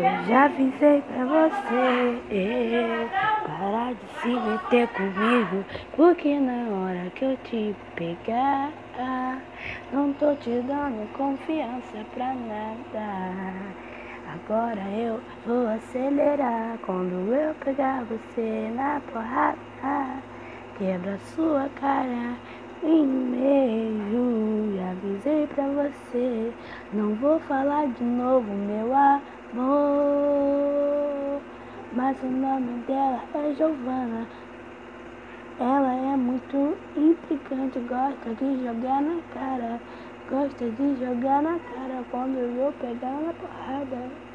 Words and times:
Eu 0.00 0.24
já 0.26 0.44
avisei 0.46 1.02
pra 1.02 1.26
você 1.26 3.10
parar 3.44 3.92
de 3.92 4.08
se 4.22 4.28
meter 4.28 4.88
comigo, 4.88 5.62
porque 5.94 6.40
na 6.40 6.70
hora 6.70 7.10
que 7.14 7.26
eu 7.26 7.36
te 7.44 7.76
pegar, 7.96 8.72
não 9.92 10.10
tô 10.14 10.34
te 10.36 10.62
dando 10.62 11.06
confiança 11.12 12.02
pra 12.14 12.32
nada. 12.32 13.52
Agora 14.26 14.80
eu 14.90 15.20
vou 15.44 15.68
acelerar 15.68 16.78
quando 16.80 17.34
eu 17.34 17.54
pegar 17.56 18.02
você 18.04 18.72
na 18.74 19.02
porrada, 19.12 20.22
quebra 20.78 21.18
sua 21.34 21.68
cara 21.78 22.36
em 22.82 23.06
meio. 23.06 24.74
Já 24.78 24.92
avisei 24.92 25.46
pra 25.48 25.66
você, 25.66 26.54
não 26.90 27.14
vou 27.16 27.38
falar 27.40 27.86
de 27.88 28.02
novo, 28.02 28.50
meu 28.50 28.94
amor. 28.94 29.89
Mas 31.92 32.22
o 32.22 32.26
nome 32.26 32.84
dela 32.84 33.24
é 33.34 33.52
Giovana. 33.54 34.28
Ela 35.58 35.92
é 35.92 36.16
muito 36.16 36.78
intrigante, 36.96 37.80
gosta 37.80 38.32
de 38.34 38.64
jogar 38.64 39.02
na 39.02 39.20
cara. 39.22 39.80
Gosta 40.28 40.70
de 40.70 40.96
jogar 40.96 41.42
na 41.42 41.58
cara 41.58 42.04
quando 42.12 42.38
eu 42.38 42.72
pegar 42.74 43.20
na 43.20 43.32
porrada. 43.32 44.29